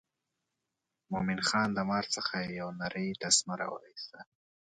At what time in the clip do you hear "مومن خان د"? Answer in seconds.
1.11-1.79